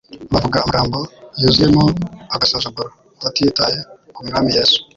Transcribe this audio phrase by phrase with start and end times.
[0.33, 0.99] bavuga amagambo
[1.39, 1.83] yuzuyemo
[2.35, 2.89] agasuzuguro,
[3.23, 3.77] batitaye
[4.13, 4.79] ku Mwami Yesu.